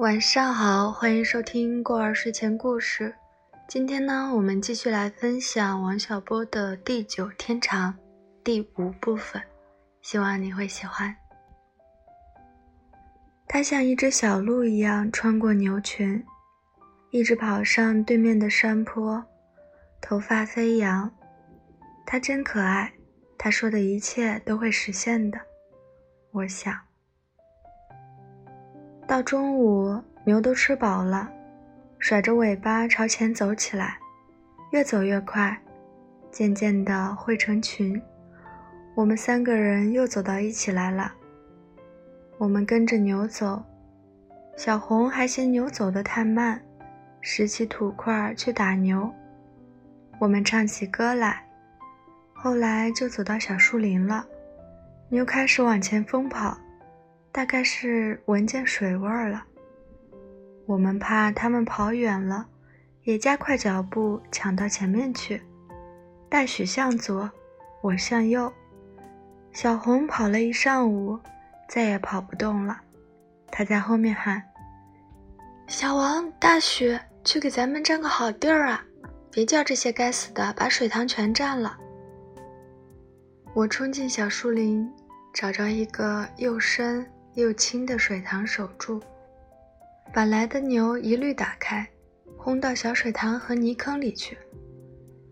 [0.00, 3.14] 晚上好，欢迎收听过儿睡前故事。
[3.68, 7.92] 今天呢，我们继续来分享王小波的《地久天长》
[8.42, 9.42] 第五部分，
[10.00, 11.14] 希望你会喜欢。
[13.46, 16.24] 他像一只小鹿一样穿过牛群，
[17.10, 19.22] 一直跑上对面的山坡，
[20.00, 21.12] 头发飞扬。
[22.06, 22.90] 他真可爱，
[23.36, 25.38] 他说的一切都会实现的，
[26.32, 26.89] 我想。
[29.10, 31.28] 到中午，牛都吃饱了，
[31.98, 33.98] 甩着尾巴朝前走起来，
[34.70, 35.60] 越走越快，
[36.30, 38.00] 渐渐地汇成群。
[38.94, 41.12] 我们三个人又走到一起来了。
[42.38, 43.60] 我们跟着牛走，
[44.56, 46.62] 小红还嫌牛走得太慢，
[47.20, 49.12] 拾起土块去打牛。
[50.20, 51.44] 我们唱起歌来，
[52.32, 54.24] 后来就走到小树林了，
[55.08, 56.56] 牛开始往前疯跑。
[57.32, 59.44] 大概是闻见水味儿了。
[60.66, 62.46] 我们怕他们跑远了，
[63.04, 65.42] 也加快脚步抢到前面去。
[66.28, 67.30] 大许向左，
[67.82, 68.52] 我向右。
[69.52, 71.18] 小红跑了一上午，
[71.68, 72.80] 再也跑不动了。
[73.50, 74.42] 他在后面喊
[75.66, 78.84] ：“小王、大许，去给咱们占个好地儿啊！
[79.32, 81.76] 别叫这些该死的把水塘全占了。”
[83.54, 84.88] 我冲进小树林，
[85.32, 87.04] 找着一个又深。
[87.40, 89.02] 又轻的水塘守住，
[90.12, 91.88] 把来的牛一律打开，
[92.36, 94.38] 轰到小水塘和泥坑里去。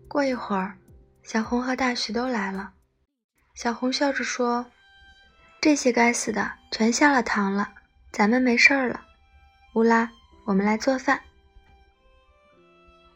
[0.07, 0.75] 过一会儿，
[1.23, 2.73] 小红和大徐都来了。
[3.53, 4.65] 小红笑着说
[5.61, 7.69] ：“这些该死的全下了塘了，
[8.11, 9.05] 咱们没事儿了。
[9.75, 10.09] 乌拉，
[10.45, 11.21] 我们来做饭。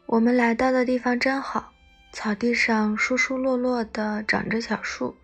[0.06, 1.72] 我们来到的地方真好，
[2.12, 5.16] 草地上疏疏落落的长着小树。”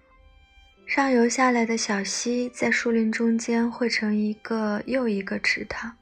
[0.90, 5.96] 上游下来的小溪在树林中间汇成一个又一个池塘，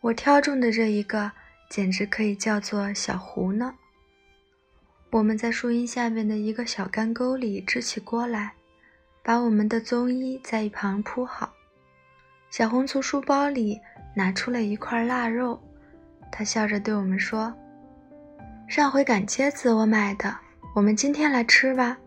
[0.00, 1.30] 我挑中的这一个
[1.68, 3.74] 简直可以叫做小湖呢。
[5.10, 8.54] 我们在树荫下面的一个小干沟里支起锅来，
[9.22, 11.52] 把我们的棕衣在一旁铺好。
[12.48, 13.78] 小红从书包里
[14.16, 15.60] 拿出了一块腊肉，
[16.32, 17.54] 她笑着对我们说
[18.70, 20.34] ：“上回赶街子我买的，
[20.74, 21.98] 我们今天来吃吧。”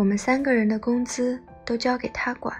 [0.00, 2.56] 我们三个人的工资都交给他管，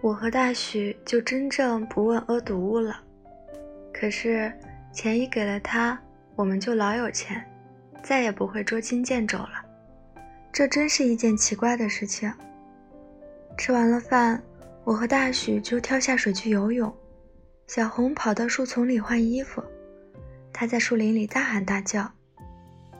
[0.00, 3.00] 我和大许就真正不问阿堵物了。
[3.94, 4.52] 可是
[4.92, 5.96] 钱一给了他，
[6.34, 7.40] 我们就老有钱，
[8.02, 9.64] 再也不会捉襟见肘了。
[10.50, 12.28] 这真是一件奇怪的事情。
[13.56, 14.42] 吃完了饭，
[14.82, 16.92] 我和大许就跳下水去游泳。
[17.68, 19.62] 小红跑到树丛里换衣服，
[20.52, 22.10] 她在树林里大喊大叫：“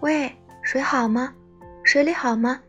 [0.02, 0.32] 喂，
[0.62, 1.34] 水好吗？
[1.82, 2.62] 水里好吗？”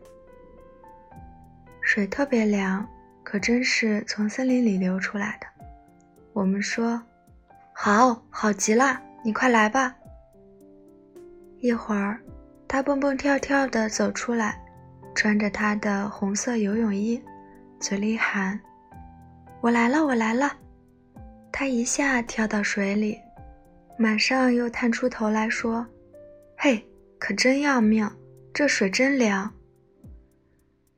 [1.94, 2.88] 水特别凉，
[3.22, 5.46] 可真是从森林里流出来的。
[6.32, 6.98] 我们说
[7.76, 9.94] ：“好好极了，你快来吧。”
[11.60, 12.18] 一会儿，
[12.66, 14.58] 他蹦蹦跳跳地走出来，
[15.14, 17.22] 穿着他的红色游泳衣，
[17.78, 18.58] 嘴里喊
[19.60, 20.50] ：“我来了，我来了。”
[21.52, 23.20] 他一下跳到水里，
[23.98, 25.86] 马上又探出头来说
[26.56, 26.82] ：“嘿，
[27.18, 28.10] 可真要命，
[28.54, 29.52] 这水真凉。”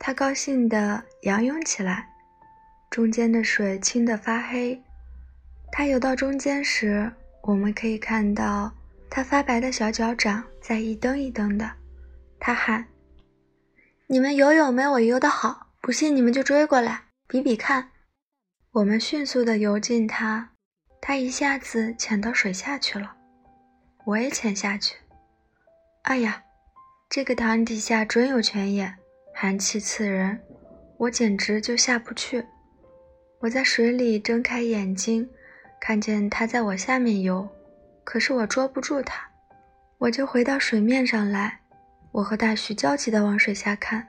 [0.07, 2.11] 他高兴地仰泳起来，
[2.91, 4.79] 中间的水清得发黑。
[5.73, 7.11] 他游到中间时，
[7.41, 8.71] 我们可以看到
[9.09, 11.71] 他发白的小脚掌在一蹬一蹬的。
[12.39, 12.87] 他喊
[14.07, 17.89] ：“你们游泳没我游得好，不信你们就追过来比比看。”
[18.73, 20.51] 我们迅速地游进他，
[21.01, 23.17] 他一下子潜到水下去了。
[24.05, 24.97] 我也潜下去。
[26.03, 26.43] 哎呀，
[27.09, 28.99] 这个塘底下准有泉眼。
[29.45, 30.41] 寒气刺人，
[30.97, 32.43] 我简直就下不去。
[33.41, 35.29] 我在水里睁开眼睛，
[35.79, 37.47] 看见它在我下面游，
[38.05, 39.23] 可是我捉不住它，
[39.99, 41.61] 我就回到水面上来。
[42.11, 44.09] 我和大徐焦急地往水下看，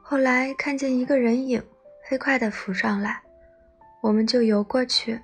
[0.00, 1.62] 后来看见一个人影
[2.08, 3.20] 飞快地浮上来，
[4.00, 5.20] 我们就游过去，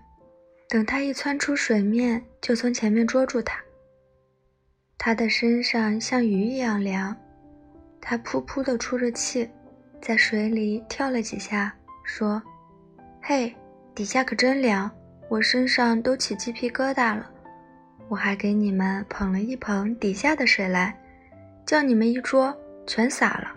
[0.69, 3.59] 等他一窜出水面，就从前面捉住他。
[4.99, 7.17] 他的身上像鱼一样凉。
[8.11, 9.47] 他噗噗地出着气，
[10.01, 11.71] 在水里跳了几下，
[12.03, 12.43] 说
[13.21, 13.55] ：“嘿，
[13.95, 14.91] 底下可真凉，
[15.29, 17.31] 我身上都起鸡皮疙瘩了。
[18.09, 20.99] 我还给你们捧了一捧底下的水来，
[21.67, 22.57] 叫你们一桌
[22.87, 23.55] 全洒了。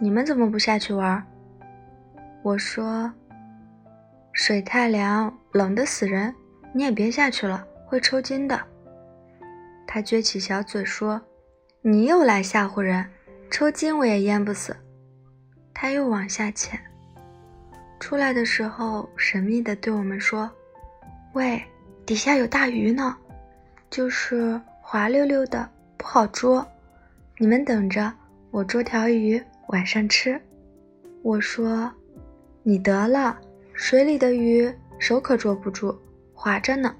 [0.00, 1.24] 你们怎么不下去玩？”
[2.42, 3.08] 我说
[4.34, 6.34] ：“水太凉，冷得死人，
[6.72, 8.60] 你也别下去了，会抽筋的。”
[9.86, 11.22] 他撅起小嘴说
[11.82, 13.08] ：“你又来吓唬人。”
[13.50, 14.76] 抽筋我也淹不死。
[15.74, 16.78] 他又往下潜，
[18.00, 20.50] 出来的时候神秘地对我们说
[21.34, 21.62] ：“喂，
[22.04, 23.16] 底下有大鱼呢，
[23.88, 26.66] 就是滑溜溜的，不好捉。
[27.38, 28.12] 你们等着，
[28.50, 30.40] 我捉条鱼晚上吃。”
[31.22, 31.90] 我说
[32.62, 33.38] ：“你得了，
[33.72, 35.96] 水里的鱼手可捉不住，
[36.34, 36.94] 滑着呢。”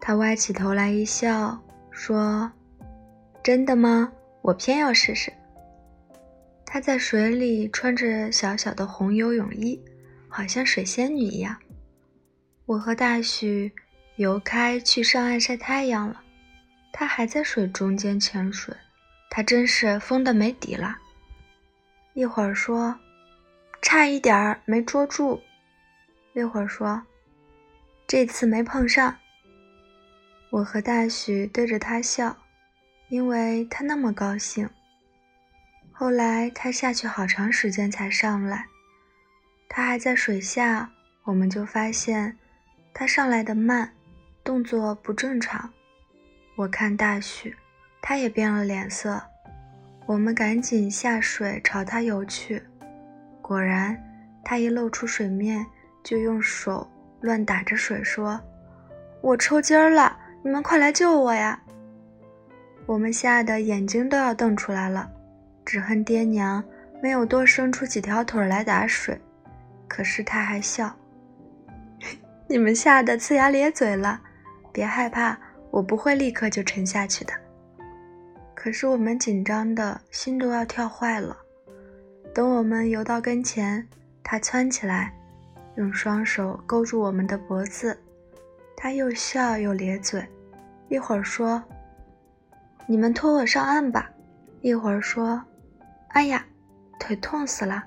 [0.00, 1.58] 他歪起头来一笑，
[1.90, 2.50] 说
[3.42, 4.12] ：“真的吗？
[4.44, 5.32] 我偏要试试。”
[6.66, 9.80] 他在水里穿着小小的红游泳衣，
[10.28, 11.56] 好像水仙女一样。
[12.66, 13.72] 我和大许
[14.16, 16.20] 游开去上岸晒太阳了，
[16.92, 18.74] 他还在水中间潜水，
[19.30, 20.98] 他真是疯的没底了。
[22.12, 22.98] 一会儿说，
[23.80, 25.40] 差一点儿没捉住；
[26.34, 27.02] 一会儿说，
[28.06, 29.16] 这次没碰上。
[30.50, 32.36] 我和大许对着他笑，
[33.14, 34.68] 因为他那么高兴。
[35.92, 38.66] 后来他下去好长时间才上来，
[39.68, 40.90] 他还在水下，
[41.22, 42.36] 我们就发现
[42.92, 43.88] 他上来的慢，
[44.42, 45.72] 动作不正常。
[46.56, 47.54] 我看大许，
[48.02, 49.22] 他也变了脸色。
[50.06, 52.60] 我们赶紧下水朝他游去，
[53.40, 53.96] 果然，
[54.44, 55.64] 他一露出水面
[56.02, 56.90] 就用手
[57.20, 58.40] 乱打着水，说
[59.22, 61.60] ：“我抽筋儿了，你们快来救我呀！”
[62.86, 65.10] 我们吓得眼睛都要瞪出来了。
[65.64, 66.62] 只恨爹娘
[67.02, 69.18] 没有多生出几条腿来打水，
[69.88, 70.94] 可是他还笑。
[72.46, 74.20] 你们吓得呲牙咧嘴了，
[74.72, 75.38] 别害怕，
[75.70, 77.32] 我不会立刻就沉下去的。
[78.54, 81.36] 可是我们紧张的心都要跳坏了。
[82.34, 83.86] 等我们游到跟前，
[84.22, 85.14] 他蹿起来，
[85.76, 87.98] 用双手勾住我们的脖子，
[88.76, 90.26] 他又笑又咧嘴，
[90.88, 91.62] 一会儿说
[92.86, 94.10] ：“你们拖我上岸吧。”
[94.62, 95.42] 一会儿说。
[96.08, 96.46] 哎呀，
[97.00, 97.82] 腿痛死了！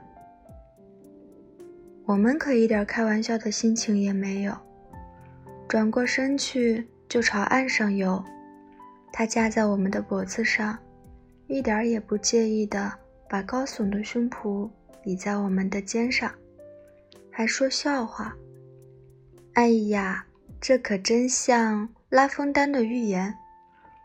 [2.05, 4.53] 我们可一点开玩笑的心情也没有，
[5.65, 8.21] 转过身去就朝岸上游。
[9.13, 10.77] 他架在我们的脖子上，
[11.47, 12.91] 一点也不介意的
[13.29, 14.69] 把高耸的胸脯
[15.01, 16.29] 抵在我们的肩上，
[17.31, 18.35] 还说笑话。
[19.53, 20.25] 哎呀，
[20.59, 23.33] 这可真像拉风丹的预言：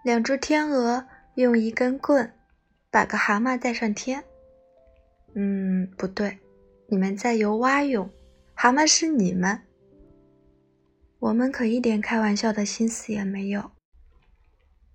[0.03, 2.33] 两只天鹅用一根棍。
[2.93, 4.23] 把个蛤蟆带上天。
[5.35, 6.39] 嗯，不对，
[6.89, 8.11] 你们在游蛙泳，
[8.53, 9.63] 蛤蟆是你们。
[11.19, 13.71] 我们可一点开玩笑的心思也没有。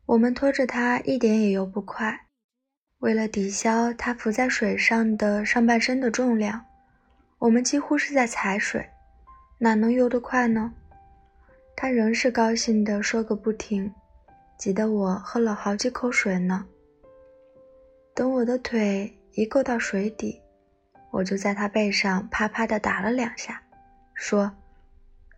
[0.05, 2.27] 我们拖着它一点也游不快，
[2.99, 6.63] 为了抵消它浮在水上的上半身的重量，
[7.39, 8.87] 我们几乎是在踩水，
[9.57, 10.71] 哪能游得快呢？
[11.75, 13.91] 它仍是高兴地说个不停，
[14.57, 16.65] 急得我喝了好几口水呢。
[18.13, 20.41] 等我的腿一够到水底，
[21.11, 23.61] 我就在他背上啪啪地打了两下，
[24.15, 24.51] 说：“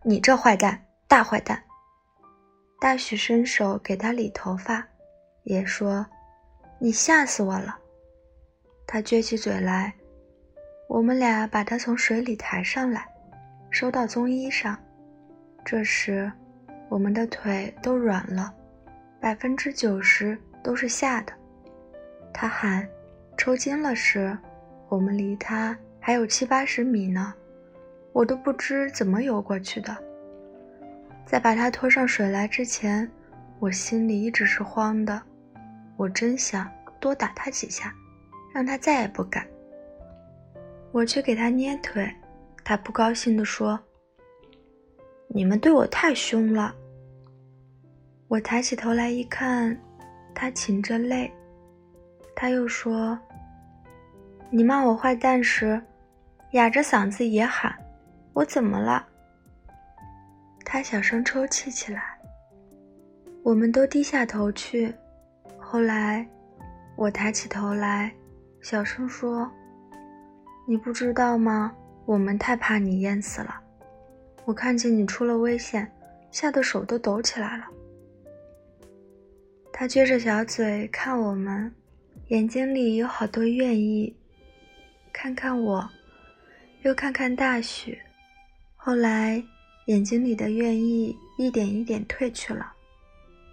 [0.02, 1.62] 你这坏蛋，大坏蛋！”
[2.80, 4.88] 大许伸手给他理头发，
[5.42, 6.06] 也说
[6.80, 7.78] ：“你吓死我了。”
[8.88, 9.94] 他撅起嘴来，
[10.88, 13.06] 我们俩把他从水里抬上来，
[13.70, 14.76] 收到棕衣上。
[15.62, 16.32] 这时，
[16.88, 18.54] 我们的腿都软了，
[19.20, 21.32] 百分之九十都是吓的。
[22.32, 22.88] 他喊
[23.36, 24.36] ：“抽筋了！”时，
[24.88, 27.34] 我们离他还有七八十米呢，
[28.12, 29.96] 我都不知怎么游过去的。
[31.26, 33.08] 在把他拖上水来之前，
[33.58, 35.20] 我心里一直是慌的。
[35.96, 36.66] 我真想
[36.98, 37.94] 多打他几下，
[38.54, 39.46] 让他再也不敢。
[40.92, 42.10] 我去给他捏腿，
[42.64, 43.78] 他不高兴地说
[45.28, 46.74] ：“你们对我太凶了。”
[48.30, 49.76] 我抬起头来一看，
[50.32, 51.28] 他噙着泪。
[52.36, 53.18] 他又说
[54.50, 55.82] ：“你骂我坏蛋时，
[56.52, 57.74] 哑着嗓子也喊，
[58.32, 59.04] 我怎么了？”
[60.64, 62.16] 他小声抽泣起来。
[63.42, 64.94] 我们都低下头去。
[65.58, 66.24] 后来，
[66.94, 68.14] 我抬起头来，
[68.60, 69.50] 小声说
[70.68, 71.74] ：“你不知道吗？
[72.04, 73.60] 我们太怕你淹死了。
[74.44, 75.90] 我看见你出了危险，
[76.30, 77.64] 吓得手都抖起来了。”
[79.80, 81.74] 他撅着小嘴看我们。
[82.28, 84.14] 眼睛里有好多愿意，
[85.10, 85.90] 看看我，
[86.82, 87.98] 又看看大许。
[88.76, 89.42] 后来，
[89.86, 92.74] 眼睛里的愿意一点一点褪去了。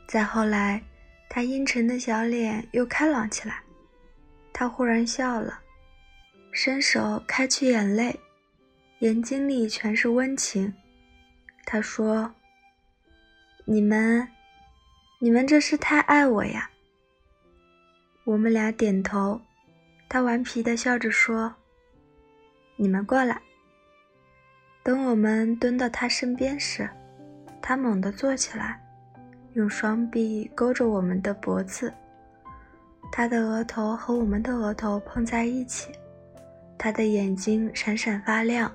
[0.05, 0.84] 再后来，
[1.29, 3.63] 他阴沉的小脸又开朗起来。
[4.51, 5.62] 他忽然笑了，
[6.51, 8.19] 伸手开去眼泪，
[9.00, 10.74] 眼睛里全是温情。
[11.63, 12.36] 他说
[13.63, 14.27] ：“你们，
[15.19, 16.69] 你们这是太爱我呀。”
[18.25, 19.39] 我们俩点头，
[20.09, 21.53] 他顽皮的笑着说
[22.75, 23.41] ：“你们过来。”
[24.83, 26.89] 等我们蹲到他身边时，
[27.62, 28.81] 他猛地坐起来，
[29.53, 31.93] 用双臂勾着我们的脖子。
[33.12, 35.91] 他的额头和我们的额头碰在一起，
[36.77, 38.71] 他的眼睛闪闪发亮，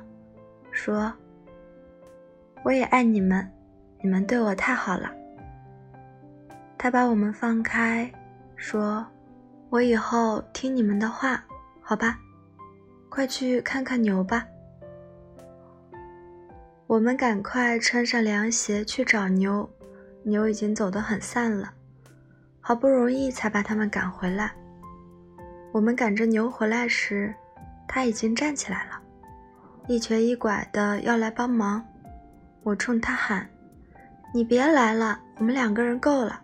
[0.70, 1.12] 说
[2.64, 3.46] ：“我也爱你们，
[4.02, 5.12] 你们对我太好了。”
[6.82, 8.10] 他把我们放开，
[8.56, 9.06] 说
[9.70, 11.40] ：“我以后听你们的话，
[11.80, 12.18] 好吧？
[13.08, 14.44] 快去看看牛吧。”
[16.88, 19.70] 我们赶快穿上凉鞋去找牛，
[20.24, 21.72] 牛已经走得很散了。
[22.60, 24.52] 好不容易才把他们赶回来。
[25.70, 27.32] 我们赶着牛回来时，
[27.86, 29.00] 他已经站起来了，
[29.86, 31.86] 一瘸一拐的要来帮忙。
[32.64, 33.48] 我冲他喊
[34.34, 36.40] ：“你别来了，我们两个人够了。”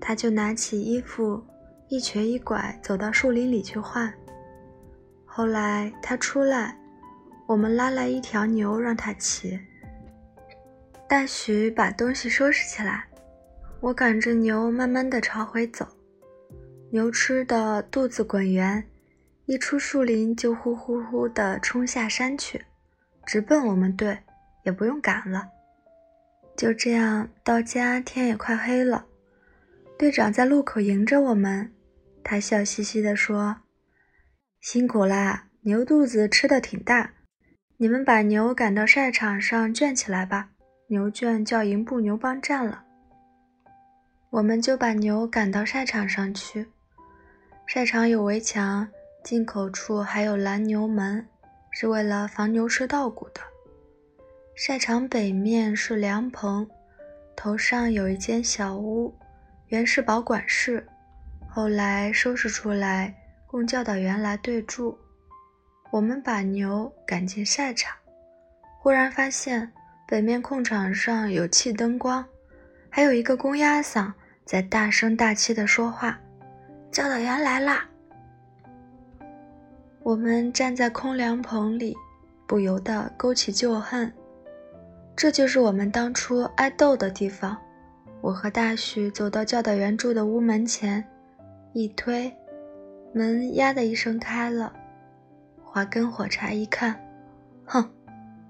[0.00, 1.42] 他就拿起衣服，
[1.88, 4.12] 一瘸一拐走到树林里去换。
[5.24, 6.78] 后来他出来，
[7.46, 9.58] 我们拉来一条牛让他骑。
[11.08, 13.04] 大许把东西收拾起来。
[13.80, 15.86] 我赶着牛慢慢的朝回走，
[16.90, 18.82] 牛吃的肚子滚圆，
[19.44, 22.64] 一出树林就呼呼呼的冲下山去，
[23.26, 24.18] 直奔我们队，
[24.64, 25.50] 也不用赶了。
[26.56, 29.04] 就这样到家，天也快黑了。
[29.96, 31.72] 队长在路口迎着我们，
[32.24, 33.56] 他笑嘻嘻地说
[34.60, 37.12] ：“辛苦啦，牛肚子吃的挺大，
[37.76, 40.50] 你们把牛赶到晒场上圈起来吧，
[40.88, 42.82] 牛圈叫营部牛帮站了。”
[44.30, 46.66] 我们就把牛赶到晒场上去。
[47.66, 48.88] 晒场有围墙，
[49.22, 51.24] 进口处还有拦牛门，
[51.70, 53.40] 是为了防牛吃稻谷的。
[54.56, 56.68] 晒场北面是凉棚，
[57.36, 59.14] 头上有一间小屋，
[59.74, 60.86] 原是保管室，
[61.48, 63.12] 后来收拾出来
[63.44, 64.96] 供教导员来对住。
[65.90, 67.92] 我们把牛赶进晒场，
[68.78, 69.68] 忽然发现
[70.06, 72.24] 北面空场上有气灯光，
[72.88, 74.12] 还有一个公鸭嗓。
[74.44, 76.20] 在大声大气地说话，
[76.92, 77.84] 教导员来啦！
[80.04, 81.96] 我们站在空凉棚里，
[82.46, 84.12] 不由得勾起旧恨。
[85.16, 87.58] 这就是我们当初挨斗的地方。
[88.24, 91.04] 我和大许走到教导员住的屋门前，
[91.74, 92.34] 一推，
[93.12, 94.72] 门呀的一声开了。
[95.62, 96.98] 华根火柴一看，
[97.66, 97.86] 哼，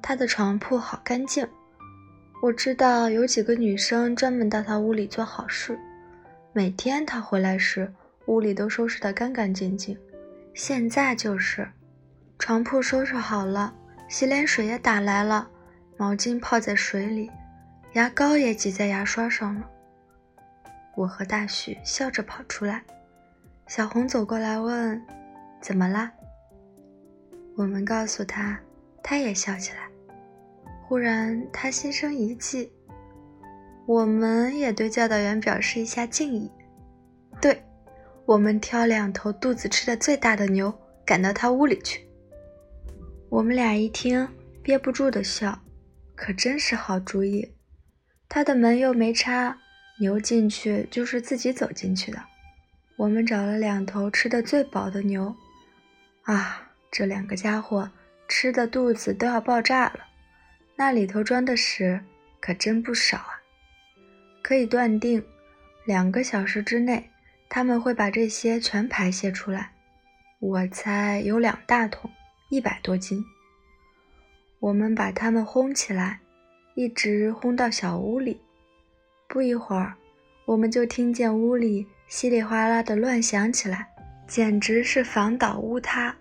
[0.00, 1.44] 他的床铺好干净。
[2.40, 5.76] 我知道有几个女生专门到他屋里做好事，
[6.52, 7.92] 每天他回来时，
[8.26, 9.98] 屋里都收拾得干干净净。
[10.54, 11.68] 现在就是，
[12.38, 13.74] 床铺收拾好了，
[14.08, 15.48] 洗脸水也打来了，
[15.96, 17.28] 毛巾泡在水里，
[17.94, 19.70] 牙膏也挤在牙刷上了。
[20.96, 22.82] 我和大许笑着跑出来，
[23.68, 25.00] 小红走过来问
[25.62, 26.12] ：“怎么啦？”
[27.56, 28.58] 我们告诉他，
[29.00, 29.88] 他也笑起来。
[30.86, 32.72] 忽然，他心生一计，
[33.86, 36.50] 我们也对教导员表示一下敬意。
[37.40, 37.62] 对，
[38.26, 40.72] 我们挑两头肚子吃的最大的牛，
[41.04, 42.04] 赶到他屋里去。
[43.28, 44.28] 我们俩一听，
[44.64, 45.56] 憋不住的笑，
[46.16, 47.54] 可真是好主意。
[48.34, 49.56] 他的门又没插，
[50.00, 52.20] 牛进去就是自己走进去的。
[52.96, 55.32] 我们找了两头吃的最饱的牛，
[56.24, 57.88] 啊，这两个家伙
[58.26, 60.00] 吃的肚子都要爆炸了。
[60.74, 62.00] 那里头装的屎
[62.40, 63.40] 可真不少啊！
[64.42, 65.24] 可以断定，
[65.84, 67.08] 两个小时之内
[67.48, 69.70] 他们会把这些全排泄出来。
[70.40, 72.10] 我猜有两大桶，
[72.50, 73.24] 一百多斤。
[74.58, 76.18] 我们把他们轰起来，
[76.74, 78.40] 一直轰到小屋里。
[79.28, 79.94] 不一会儿，
[80.44, 83.88] 我们就听见屋里稀里哗啦的乱响起来，
[84.26, 86.14] 简直是房倒屋塌。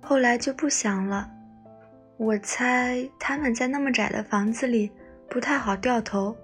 [0.00, 1.30] 后来就不响了。
[2.16, 4.90] 我猜他们在那么窄的房子里
[5.28, 6.36] 不太好掉头，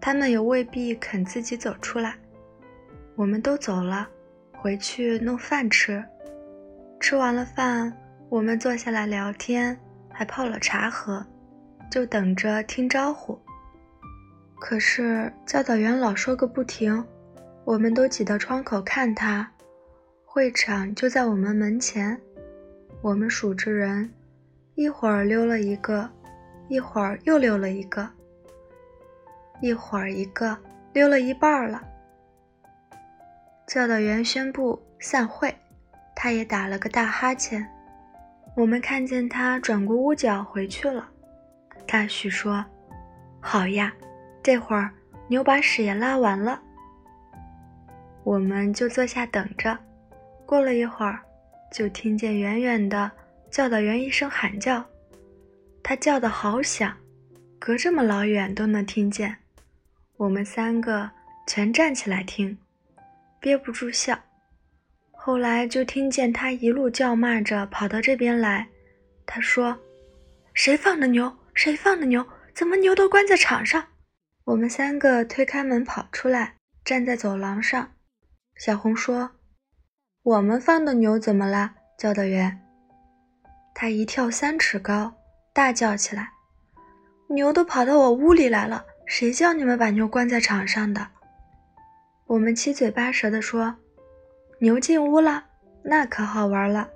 [0.00, 2.16] 他们也未必肯自己走出来。
[3.14, 4.08] 我们都走了，
[4.52, 6.04] 回去弄饭吃。
[6.98, 7.92] 吃完了饭，
[8.28, 9.78] 我们坐下来聊天，
[10.10, 11.24] 还泡了茶喝，
[11.90, 13.38] 就等着听招呼。
[14.58, 17.04] 可是教导员老说个不停，
[17.64, 19.50] 我们都挤到窗口看他。
[20.24, 22.20] 会场就在我们门前，
[23.00, 24.10] 我们数着人。
[24.74, 26.10] 一会儿溜了一个，
[26.68, 28.06] 一会儿又溜了一个，
[29.62, 30.58] 一会儿一个
[30.92, 31.82] 溜了一半了。
[33.66, 35.54] 教导员宣布散会，
[36.14, 37.66] 他也打了个大哈欠。
[38.54, 41.08] 我们看见他转过屋角回去了。
[41.86, 42.64] 大许说
[43.40, 43.92] ：“好呀，
[44.42, 44.90] 这会儿
[45.28, 46.60] 牛把屎也拉完了。”
[48.24, 49.78] 我们就坐下等着。
[50.44, 51.20] 过了一会儿，
[51.72, 53.10] 就听见远远的。
[53.50, 54.84] 教导员一声喊叫，
[55.82, 56.94] 他叫的好响，
[57.58, 59.36] 隔这么老远都能听见。
[60.16, 61.10] 我们三个
[61.46, 62.58] 全站起来听，
[63.40, 64.18] 憋不住笑。
[65.12, 68.66] 后来就听见他一路叫骂着跑到这边来。
[69.24, 69.78] 他说
[70.52, 71.32] ：“谁放的牛？
[71.56, 72.24] 谁放的牛？
[72.54, 73.82] 怎么牛都关在场上？”
[74.44, 77.94] 我们三个推开门跑出来，站在走廊上。
[78.56, 79.32] 小红说
[80.22, 82.62] ：“我们放的牛怎么了？”教导员。
[83.74, 85.14] 他一跳三尺高，
[85.52, 86.30] 大叫起来
[87.28, 88.84] ：“牛都跑到我屋里来了！
[89.06, 91.08] 谁叫你们把牛关在场上的？”
[92.28, 93.76] 我们七嘴八舌地说。
[94.58, 95.44] 牛进屋了，
[95.82, 96.88] 那可好玩了。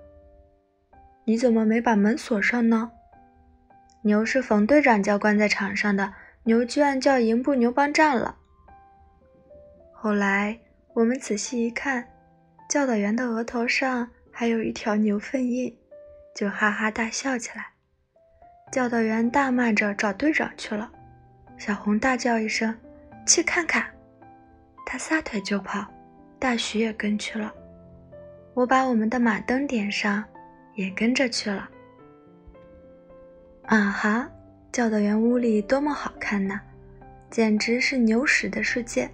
[1.25, 2.93] 你怎么没把门锁上呢？
[4.03, 6.13] 牛是冯队长叫关在场上的，
[6.45, 8.37] 牛居然叫营部牛帮站了。
[9.93, 10.59] 后来
[10.95, 12.09] 我们仔细一看，
[12.69, 15.77] 教导员的额头上还有一条牛粪印，
[16.35, 17.67] 就哈哈大笑起来。
[18.73, 20.91] 教导员大骂着找队长去了。
[21.59, 22.75] 小红大叫一声
[23.27, 23.85] ：“去看看！”
[24.87, 25.87] 他撒腿就跑。
[26.39, 27.53] 大徐也跟去了，
[28.55, 30.25] 我把我们的马灯点上，
[30.75, 31.69] 也跟着去了。
[33.71, 34.29] 啊哈！
[34.73, 36.61] 教导员屋里多么好看呐，
[37.31, 39.09] 简直是牛屎的世界。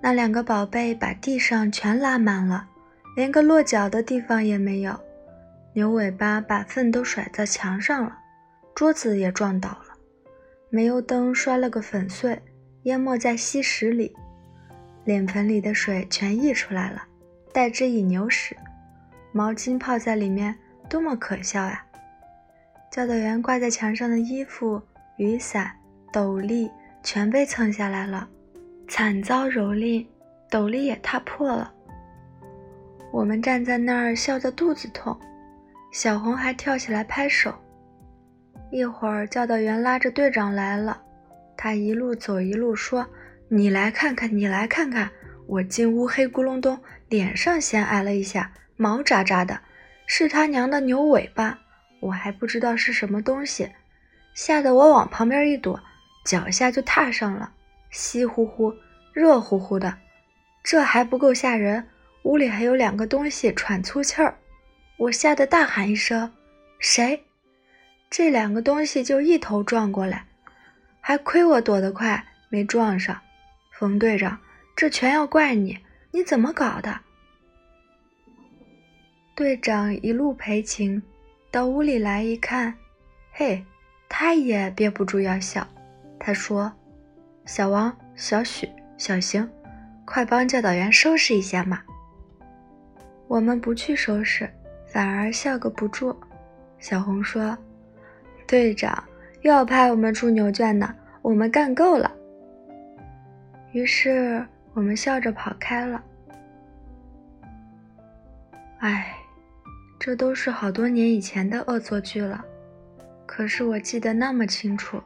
[0.00, 2.66] 那两个宝贝把地上全拉满了，
[3.14, 4.98] 连个落脚的地方也没有。
[5.74, 8.18] 牛尾巴把粪都甩在墙上了，
[8.74, 9.94] 桌子也撞倒了，
[10.68, 12.42] 煤油灯摔了个粉碎，
[12.82, 14.12] 淹没在稀石里。
[15.04, 17.04] 脸盆里的水全溢出来了，
[17.52, 18.56] 代之以牛屎。
[19.30, 20.52] 毛巾泡在里面，
[20.88, 21.86] 多么可笑呀！
[22.92, 24.78] 教导员挂在墙上的衣服、
[25.16, 25.72] 雨伞、
[26.12, 26.70] 斗笠
[27.02, 28.28] 全被蹭下来了，
[28.86, 30.06] 惨遭蹂躏，
[30.50, 31.72] 斗笠也踏破了。
[33.10, 35.18] 我们站在那儿笑得肚子痛，
[35.90, 37.54] 小红还跳起来拍手。
[38.70, 41.00] 一会儿，教导员拉着队长来了，
[41.56, 43.06] 他一路走一路说。
[43.48, 45.10] 你来看看，你来看看，
[45.46, 49.60] 我进屋黑咕隆咚，脸上先挨了一下，毛扎扎的，
[50.06, 51.58] 是他娘的牛尾巴，
[52.02, 53.70] 我还不知道是什么东西，
[54.34, 55.80] 吓得我往旁边一躲，
[56.24, 57.52] 脚下就踏上了，
[57.90, 58.74] 稀乎乎，
[59.12, 59.96] 热乎乎的，
[60.64, 61.88] 这还不够吓人，
[62.24, 64.36] 屋里还有两个东西喘粗气儿，
[64.96, 66.32] 我吓得大喊一声
[66.80, 67.22] ：“谁？”
[68.10, 70.26] 这两个东西就一头撞过来，
[71.00, 73.16] 还亏我躲得快，没撞上。
[73.70, 74.38] 冯队长，
[74.74, 75.78] 这全要怪你！
[76.10, 77.00] 你怎么搞的？
[79.34, 81.02] 队长一路赔情，
[81.52, 82.72] 到屋里来一看，
[83.30, 83.62] 嘿，
[84.08, 85.66] 他也憋不住要笑。
[86.18, 86.72] 他说
[87.44, 89.46] ：“小王、小许、小邢，
[90.06, 91.82] 快帮教导员收拾一下嘛！”
[93.28, 94.48] 我们不去收拾，
[94.86, 96.16] 反而笑个不住。
[96.78, 97.56] 小红说
[98.48, 99.04] ：“队长
[99.42, 102.10] 又要派我们出牛圈呢，我们干够了。”
[103.72, 106.02] 于是我们笑着跑开了。
[108.78, 109.14] 唉，
[110.04, 112.44] 这都是好多年以前的恶作剧了，
[113.24, 115.00] 可是我记得那么清楚。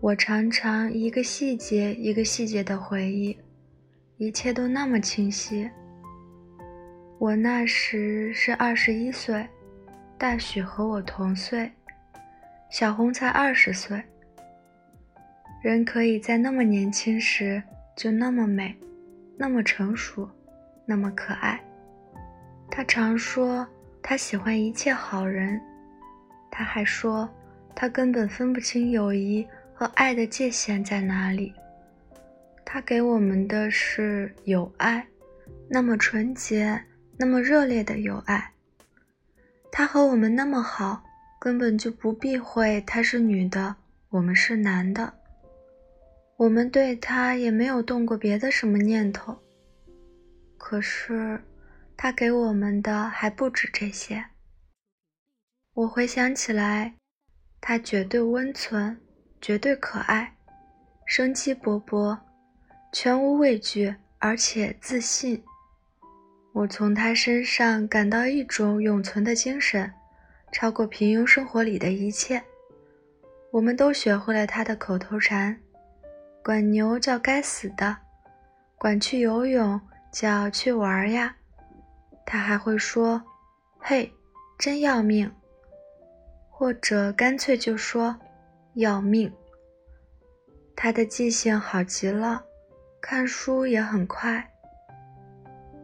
[0.00, 3.38] 我常常一个细节一个细节的回忆，
[4.16, 5.70] 一切都那么清晰。
[7.20, 9.46] 我那时是二十一岁，
[10.18, 11.70] 大许和我同岁，
[12.68, 14.02] 小红才二十岁。
[15.62, 17.62] 人可以在那么年轻时
[17.96, 18.76] 就那么美，
[19.36, 20.28] 那么成熟，
[20.84, 21.62] 那么可爱。
[22.74, 23.66] 他常说
[24.02, 25.60] 他喜欢一切好人，
[26.50, 27.28] 他还说
[27.76, 31.52] 他根本分不清友谊和爱的界限在哪里。
[32.64, 35.06] 他给我们的是友爱，
[35.68, 36.82] 那么纯洁，
[37.18, 38.50] 那么热烈的友爱。
[39.70, 41.04] 他和我们那么好，
[41.38, 43.76] 根本就不避讳他是女的，
[44.08, 45.12] 我们是男的。
[46.38, 49.36] 我们对他也没有动过别的什么念头，
[50.56, 51.38] 可是
[52.02, 54.24] 他给我们的还不止这些。
[55.72, 56.94] 我回想起来，
[57.60, 59.00] 他绝对温存，
[59.40, 60.34] 绝对可爱，
[61.06, 62.18] 生机勃勃，
[62.90, 65.44] 全无畏惧，而且自信。
[66.52, 69.92] 我从他身上感到一种永存的精神，
[70.50, 72.42] 超过平庸生活里的一切。
[73.52, 75.56] 我们都学会了他的口头禅。
[76.42, 77.96] 管牛叫该死的，
[78.76, 81.36] 管去游泳叫去玩呀。
[82.24, 83.22] 他还会说
[83.78, 84.12] ：“嘿，
[84.58, 85.30] 真要命！”
[86.50, 88.16] 或者干脆就说
[88.74, 89.32] ：“要命！”
[90.76, 92.44] 他的记性好极了，
[93.00, 94.48] 看书也很快。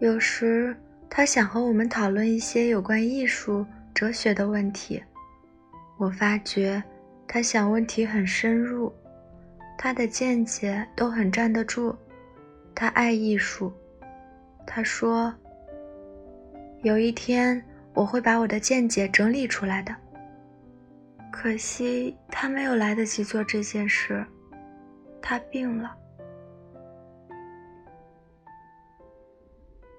[0.00, 0.76] 有时
[1.10, 5.02] 他想和我们讨论一些有关艺术、哲学的问题，
[5.98, 6.82] 我发觉
[7.26, 8.92] 他想问题很深入，
[9.76, 11.94] 他的见解都很站得住。
[12.74, 13.72] 他爱艺术，
[14.64, 15.34] 他说
[16.82, 17.62] ：“有一天
[17.94, 19.94] 我会把我的见解整理出来的。”
[21.30, 24.24] 可惜他没有来得及做这件事，
[25.22, 25.94] 他病了。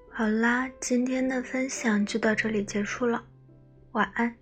[0.10, 3.24] 好啦，今天的分享就到这里结束了，
[3.94, 4.36] 晚安。